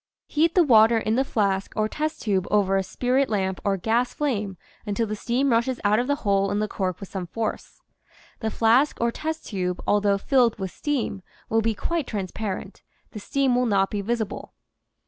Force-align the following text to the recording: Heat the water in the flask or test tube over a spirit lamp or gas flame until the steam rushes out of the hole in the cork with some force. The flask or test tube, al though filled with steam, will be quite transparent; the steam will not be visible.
Heat 0.25 0.55
the 0.55 0.63
water 0.63 0.97
in 0.97 1.13
the 1.13 1.23
flask 1.23 1.73
or 1.75 1.87
test 1.87 2.23
tube 2.23 2.47
over 2.49 2.75
a 2.75 2.81
spirit 2.81 3.29
lamp 3.29 3.61
or 3.63 3.77
gas 3.77 4.15
flame 4.15 4.57
until 4.83 5.05
the 5.05 5.15
steam 5.15 5.51
rushes 5.51 5.79
out 5.83 5.99
of 5.99 6.07
the 6.07 6.15
hole 6.25 6.49
in 6.49 6.57
the 6.57 6.67
cork 6.67 6.99
with 6.99 7.07
some 7.07 7.27
force. 7.27 7.83
The 8.39 8.49
flask 8.49 8.97
or 8.99 9.11
test 9.11 9.45
tube, 9.45 9.79
al 9.87 10.01
though 10.01 10.17
filled 10.17 10.57
with 10.57 10.71
steam, 10.71 11.21
will 11.49 11.61
be 11.61 11.75
quite 11.75 12.07
transparent; 12.07 12.81
the 13.11 13.19
steam 13.19 13.53
will 13.55 13.67
not 13.67 13.91
be 13.91 14.01
visible. 14.01 14.53